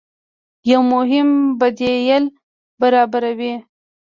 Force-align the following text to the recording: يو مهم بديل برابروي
يو 0.69 0.81
مهم 0.91 1.29
بديل 1.59 2.23
برابروي 2.79 3.53